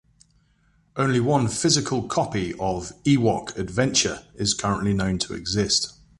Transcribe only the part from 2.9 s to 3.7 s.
"Ewok